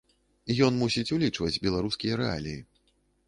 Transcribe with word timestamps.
Ён 0.67 0.79
мусіць 0.83 1.13
улічваць 1.17 1.61
беларускія 1.65 2.13
рэаліі. 2.25 2.59